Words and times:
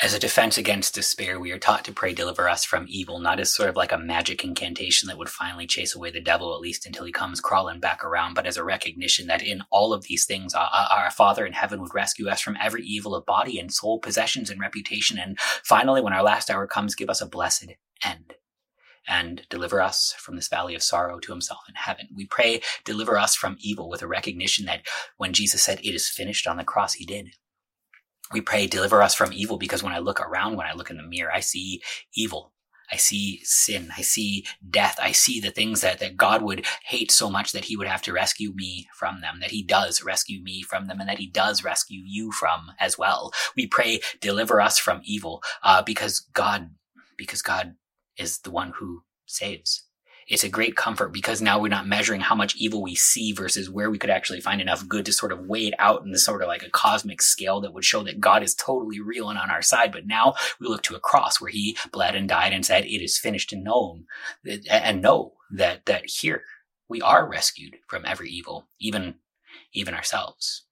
As 0.00 0.14
a 0.14 0.20
defense 0.20 0.56
against 0.56 0.94
despair, 0.94 1.40
we 1.40 1.50
are 1.50 1.58
taught 1.58 1.84
to 1.86 1.92
pray, 1.92 2.14
deliver 2.14 2.48
us 2.48 2.64
from 2.64 2.86
evil, 2.88 3.18
not 3.18 3.40
as 3.40 3.52
sort 3.52 3.68
of 3.68 3.74
like 3.74 3.90
a 3.90 3.98
magic 3.98 4.44
incantation 4.44 5.08
that 5.08 5.18
would 5.18 5.28
finally 5.28 5.66
chase 5.66 5.92
away 5.92 6.12
the 6.12 6.20
devil, 6.20 6.54
at 6.54 6.60
least 6.60 6.86
until 6.86 7.04
he 7.04 7.10
comes 7.10 7.40
crawling 7.40 7.80
back 7.80 8.04
around, 8.04 8.34
but 8.34 8.46
as 8.46 8.56
a 8.56 8.62
recognition 8.62 9.26
that 9.26 9.42
in 9.42 9.64
all 9.70 9.92
of 9.92 10.04
these 10.04 10.24
things, 10.24 10.54
our, 10.54 10.68
our 10.72 11.10
Father 11.10 11.44
in 11.44 11.52
heaven 11.52 11.80
would 11.80 11.94
rescue 11.94 12.28
us 12.28 12.40
from 12.40 12.56
every 12.62 12.84
evil 12.84 13.12
of 13.12 13.26
body 13.26 13.58
and 13.58 13.74
soul, 13.74 13.98
possessions 13.98 14.50
and 14.50 14.60
reputation. 14.60 15.18
And 15.18 15.36
finally, 15.64 16.00
when 16.00 16.12
our 16.12 16.22
last 16.22 16.48
hour 16.48 16.68
comes, 16.68 16.94
give 16.94 17.10
us 17.10 17.20
a 17.20 17.26
blessed 17.26 17.72
end 18.04 18.34
and 19.08 19.48
deliver 19.50 19.80
us 19.82 20.14
from 20.16 20.36
this 20.36 20.46
valley 20.46 20.76
of 20.76 20.82
sorrow 20.84 21.18
to 21.18 21.32
himself 21.32 21.62
in 21.68 21.74
heaven. 21.74 22.06
We 22.14 22.26
pray, 22.26 22.60
deliver 22.84 23.18
us 23.18 23.34
from 23.34 23.56
evil 23.58 23.88
with 23.88 24.02
a 24.02 24.06
recognition 24.06 24.66
that 24.66 24.86
when 25.16 25.32
Jesus 25.32 25.64
said, 25.64 25.80
it 25.80 25.92
is 25.92 26.08
finished 26.08 26.46
on 26.46 26.56
the 26.56 26.62
cross, 26.62 26.94
he 26.94 27.04
did 27.04 27.30
we 28.32 28.40
pray, 28.40 28.66
deliver 28.66 29.02
us 29.02 29.14
from 29.14 29.32
evil, 29.32 29.58
because 29.58 29.82
when 29.82 29.92
I 29.92 29.98
look 29.98 30.20
around, 30.20 30.56
when 30.56 30.66
I 30.66 30.74
look 30.74 30.90
in 30.90 30.96
the 30.96 31.02
mirror, 31.02 31.32
I 31.32 31.40
see 31.40 31.82
evil. 32.14 32.52
I 32.90 32.96
see 32.96 33.40
sin. 33.44 33.90
I 33.96 34.00
see 34.00 34.46
death. 34.70 34.98
I 35.02 35.12
see 35.12 35.40
the 35.40 35.50
things 35.50 35.82
that, 35.82 35.98
that 36.00 36.16
God 36.16 36.42
would 36.42 36.64
hate 36.84 37.10
so 37.10 37.30
much 37.30 37.52
that 37.52 37.66
he 37.66 37.76
would 37.76 37.86
have 37.86 38.02
to 38.02 38.12
rescue 38.12 38.52
me 38.54 38.88
from 38.94 39.20
them, 39.20 39.40
that 39.40 39.50
he 39.50 39.62
does 39.62 40.02
rescue 40.02 40.42
me 40.42 40.62
from 40.62 40.86
them, 40.86 41.00
and 41.00 41.08
that 41.08 41.18
he 41.18 41.26
does 41.26 41.62
rescue 41.62 42.00
you 42.04 42.32
from 42.32 42.72
as 42.78 42.96
well. 42.96 43.32
We 43.56 43.66
pray, 43.66 44.00
deliver 44.20 44.60
us 44.60 44.78
from 44.78 45.02
evil, 45.04 45.42
uh, 45.62 45.82
because 45.82 46.20
God, 46.32 46.70
because 47.16 47.42
God 47.42 47.74
is 48.16 48.38
the 48.40 48.50
one 48.50 48.72
who 48.78 49.02
saves 49.26 49.84
it's 50.28 50.44
a 50.44 50.48
great 50.48 50.76
comfort 50.76 51.12
because 51.12 51.40
now 51.40 51.58
we're 51.58 51.68
not 51.68 51.86
measuring 51.86 52.20
how 52.20 52.34
much 52.34 52.54
evil 52.56 52.82
we 52.82 52.94
see 52.94 53.32
versus 53.32 53.70
where 53.70 53.90
we 53.90 53.98
could 53.98 54.10
actually 54.10 54.40
find 54.40 54.60
enough 54.60 54.86
good 54.86 55.06
to 55.06 55.12
sort 55.12 55.32
of 55.32 55.46
weigh 55.46 55.68
it 55.68 55.74
out 55.78 56.04
in 56.04 56.12
the 56.12 56.18
sort 56.18 56.42
of 56.42 56.48
like 56.48 56.62
a 56.62 56.70
cosmic 56.70 57.22
scale 57.22 57.60
that 57.62 57.72
would 57.72 57.84
show 57.84 58.02
that 58.02 58.20
God 58.20 58.42
is 58.42 58.54
totally 58.54 59.00
real 59.00 59.30
and 59.30 59.38
on 59.38 59.50
our 59.50 59.62
side. 59.62 59.90
But 59.90 60.06
now 60.06 60.34
we 60.60 60.68
look 60.68 60.82
to 60.82 60.96
a 60.96 61.00
cross 61.00 61.40
where 61.40 61.50
he 61.50 61.76
bled 61.92 62.14
and 62.14 62.28
died 62.28 62.52
and 62.52 62.64
said, 62.64 62.84
it 62.84 63.02
is 63.02 63.18
finished 63.18 63.52
and 63.52 63.64
known 63.64 64.04
and 64.70 65.00
know 65.00 65.32
that, 65.50 65.86
that 65.86 66.04
here 66.06 66.42
we 66.88 67.00
are 67.00 67.28
rescued 67.28 67.76
from 67.86 68.04
every 68.04 68.30
evil, 68.30 68.68
even, 68.78 69.14
even 69.72 69.94
ourselves. 69.94 70.64